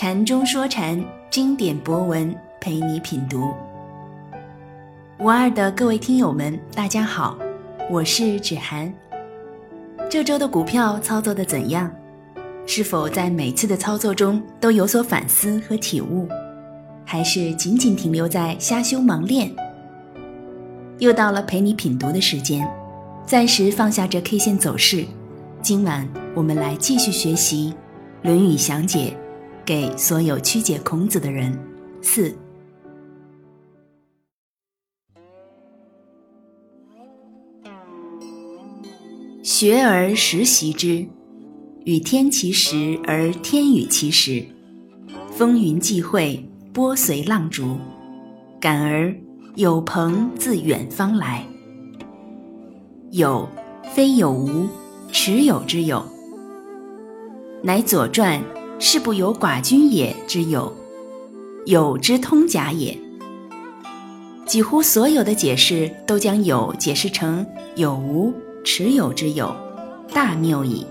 [0.00, 3.52] 禅中说禅，经典博文陪你品读。
[5.18, 7.38] 五二的各位听友们，大家好，
[7.90, 8.90] 我是芷涵。
[10.08, 11.92] 这周的股票操作的怎样？
[12.64, 16.26] 是否在每次的操作中都有所反思和体悟，
[17.04, 19.54] 还是仅仅停留在瞎修盲练？
[20.98, 22.66] 又到了陪你品读的时间，
[23.26, 25.04] 暂时放下这 K 线走势，
[25.60, 27.74] 今晚我们来继续学习
[28.26, 29.14] 《论语详解》。
[29.70, 31.56] 给所有曲解孔子的人。
[32.02, 32.34] 四，
[39.44, 41.06] 学而时习之，
[41.84, 44.44] 与天齐时而天与其时。
[45.30, 47.78] 风云际会，波随浪逐，
[48.60, 49.14] 感而
[49.54, 51.46] 有朋自远方来。
[53.12, 53.48] 有，
[53.94, 54.66] 非有无，
[55.12, 56.04] 持有之有，
[57.62, 58.40] 乃《左传》。
[58.80, 60.74] 是不有寡君也之有，
[61.66, 62.98] 有之通假也。
[64.46, 67.46] 几乎所有的解释都将有解释成
[67.76, 68.32] 有无、
[68.64, 69.54] 持有之有，
[70.12, 70.84] 大谬矣。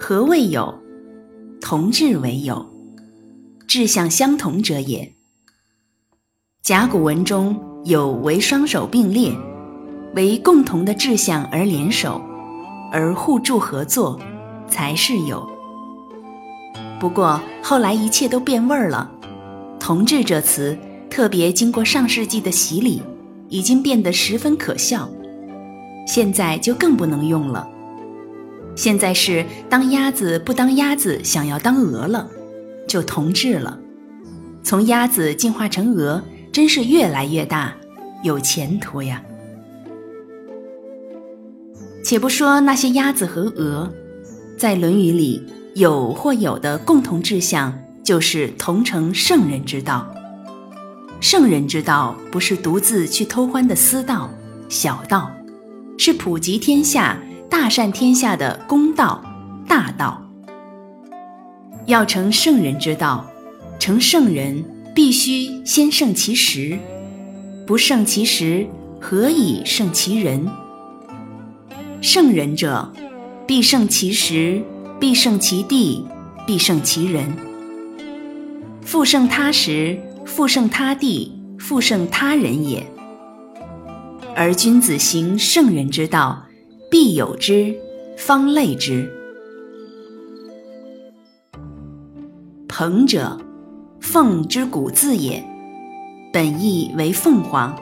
[0.00, 0.74] 何谓有？
[1.60, 2.66] 同志为有，
[3.68, 5.12] 志向相同者也。
[6.62, 9.30] 甲骨文中有为双手并列，
[10.14, 12.20] 为共同的志向而联手，
[12.90, 14.18] 而互助合作。
[14.68, 15.48] 才是有。
[17.00, 19.10] 不过后来一切都变味儿了
[19.78, 20.76] ，“同志”这词
[21.10, 23.02] 特别经过上世纪的洗礼，
[23.48, 25.08] 已经变得十分可笑，
[26.06, 27.68] 现在就更不能用了。
[28.74, 32.28] 现在是当鸭子不当鸭子，想要当鹅了，
[32.88, 33.78] 就同志了。
[34.62, 37.74] 从鸭子进化成鹅，真是越来越大，
[38.22, 39.22] 有前途呀。
[42.02, 43.92] 且不说那些鸭子和鹅。
[44.64, 45.42] 在《论语》里，
[45.74, 50.10] 有或有的共同志向，就是同成圣人之道。
[51.20, 54.30] 圣人之道不是独自去偷欢的私道、
[54.70, 55.30] 小道，
[55.98, 59.22] 是普及天下、大善天下的公道、
[59.68, 60.26] 大道。
[61.84, 63.30] 要成圣人之道，
[63.78, 66.78] 成圣人必须先胜其时，
[67.66, 68.66] 不胜其时，
[68.98, 70.48] 何以胜其人？
[72.00, 72.90] 圣人者。
[73.46, 74.62] 必胜其时，
[74.98, 76.06] 必胜其地，
[76.46, 77.30] 必胜其人。
[78.80, 82.86] 复胜他时，复胜他地，复胜他人也。
[84.34, 86.42] 而君子行圣人之道，
[86.90, 87.74] 必有之，
[88.16, 89.12] 方类之。
[92.66, 93.38] 鹏者，
[94.00, 95.44] 凤之古字也，
[96.32, 97.76] 本意为凤凰。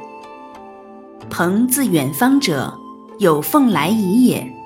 [1.31, 2.77] 鹏自远方者，
[3.21, 4.41] 有凤来仪也。《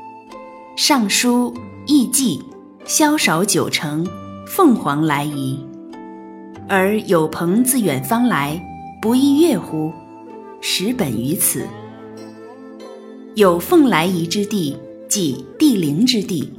[0.78, 1.54] 尚书·
[1.86, 2.38] 艺记》
[2.84, 4.06] ：“萧韶九成，
[4.46, 5.58] 凤凰来仪。”
[6.68, 8.62] 而有朋自远方来，
[9.00, 9.90] 不亦乐乎？
[10.60, 11.66] 始本于此。
[13.36, 14.76] 有凤来仪之地，
[15.08, 16.52] 即帝灵之地，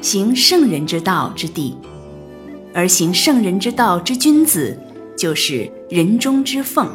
[0.00, 1.76] 行圣人之道之地。
[2.74, 4.76] 而行圣人之道之君子，
[5.16, 6.90] 就是人中之凤。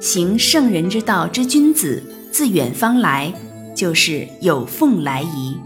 [0.00, 2.02] 行圣人之道之君子，
[2.32, 3.32] 自远方来。
[3.76, 5.60] 就是有凤来仪，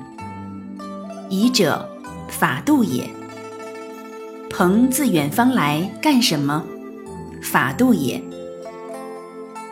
[1.29, 1.89] 仪者，
[2.29, 3.09] 法度也。
[4.51, 6.65] 朋自远方来干什么？
[7.41, 8.21] 法度也。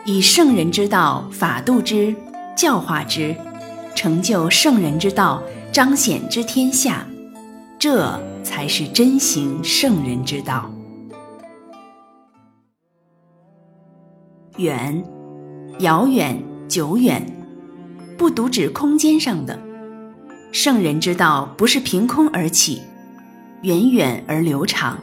[0.05, 2.15] 以圣人之道法度之，
[2.55, 3.35] 教化之，
[3.93, 7.05] 成就圣人之道，彰显之天下，
[7.77, 10.71] 这才是真行圣人之道。
[14.55, 15.03] 远，
[15.79, 17.35] 遥远，久远。
[18.19, 19.57] 不独指空间上的
[20.51, 22.81] 圣人之道，不是凭空而起，
[23.61, 24.99] 源远而流长。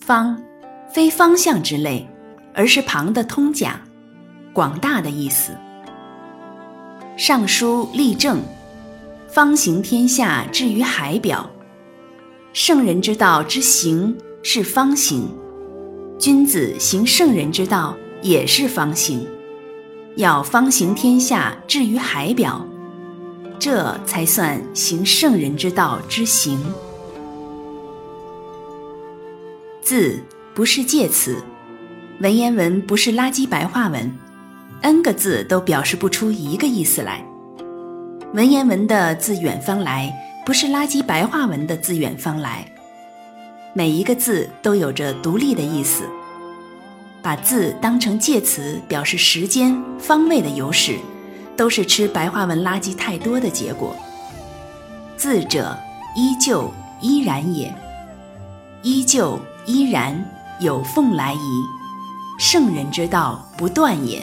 [0.00, 0.40] 方，
[0.90, 2.08] 非方向之类，
[2.54, 3.78] 而是旁的通假，
[4.54, 5.52] 广大的意思。
[7.18, 8.40] 尚书立正，
[9.28, 11.50] 方行天下至于海表。
[12.54, 15.28] 圣人之道之行是方行，
[16.18, 19.26] 君子行圣人之道也是方行。
[20.16, 22.64] 要方行天下至于海表，
[23.58, 26.58] 这才算行圣人之道之行。
[29.82, 30.20] 字
[30.54, 31.42] 不是介词，
[32.20, 34.16] 文言文不是垃圾白话文
[34.82, 37.26] ，n 个字都表示不出一个意思来。
[38.34, 40.12] 文言文的自远方来，
[40.46, 42.64] 不是垃圾白话文的自远方来，
[43.72, 46.04] 每一个字都有着独立的意思。
[47.24, 50.98] 把字当成介词表示时间、方位的有史，
[51.56, 53.96] 都是吃白话文垃圾太多的结果。
[55.16, 55.74] 字者，
[56.14, 57.74] 依旧依然也。
[58.82, 60.22] 依旧依然，
[60.60, 61.38] 有凤来仪。
[62.38, 64.22] 圣人之道，不断也。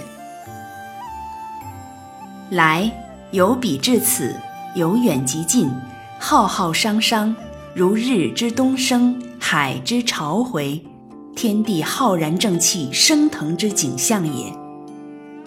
[2.51, 2.92] 来，
[3.31, 4.39] 由彼至此，
[4.75, 5.71] 由远及近，
[6.19, 7.36] 浩浩汤汤，
[7.74, 10.86] 如日之东升，海之潮回，
[11.35, 14.53] 天地浩然正气升腾之景象也。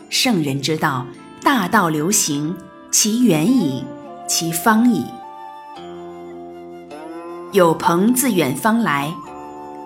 [0.09, 1.07] 圣人之道，
[1.43, 2.55] 大道流行，
[2.91, 3.85] 其远矣，
[4.27, 5.05] 其方矣。
[7.53, 9.13] 有朋自远方来，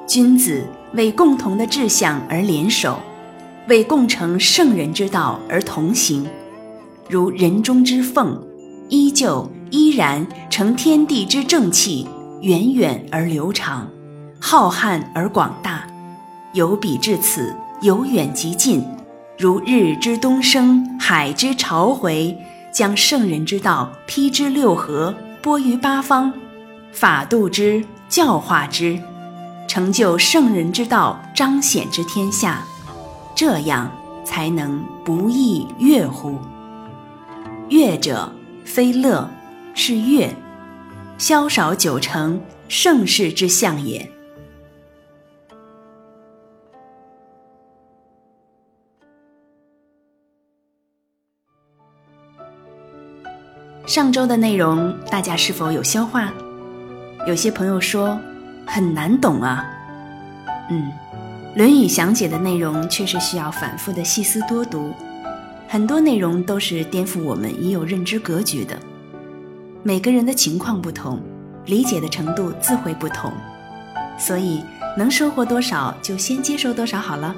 [0.07, 0.65] 君子
[0.95, 2.99] 为共同的志向而联手，
[3.69, 6.27] 为共成圣人之道而同行，
[7.11, 8.41] 如人中之凤，
[8.89, 12.07] 依旧依然成天地之正气，
[12.41, 13.87] 源远而流长，
[14.41, 15.78] 浩瀚而广大，
[16.53, 18.85] 由彼至此，由远及近。
[19.37, 22.37] 如日之东升，海之潮回，
[22.73, 26.33] 将圣人之道披之六合，播于八方，
[26.91, 28.99] 法度之，教化之，
[29.69, 32.65] 成就圣人之道，彰显之天下，
[33.35, 33.91] 这样
[34.25, 36.39] 才能不亦乐乎？
[37.69, 38.33] 乐者，
[38.65, 39.31] 非乐，
[39.75, 40.35] 是乐，
[41.17, 44.11] 萧少九成，盛世之象也。
[53.99, 56.33] 上周的内容大家是否有消化？
[57.27, 58.17] 有些朋友说
[58.65, 59.69] 很难懂啊。
[60.71, 60.93] 嗯，
[61.59, 64.95] 《论语》详解的内容确实需要反复的细思多读，
[65.67, 68.79] 很多内容都是颠覆我们已有认知格局的。
[69.83, 71.21] 每个人的情况不同，
[71.67, 73.33] 理解的程度自会不同，
[74.17, 74.63] 所以
[74.97, 77.35] 能收获多少就先接受多少好了。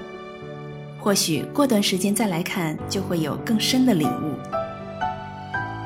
[0.99, 4.37] 或许过段时间再来看，就会有更深的领悟。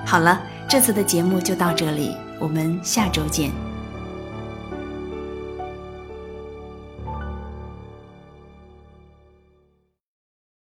[0.04, 0.42] 好了。
[0.66, 3.73] 这次的节目就到这里，我们下周见。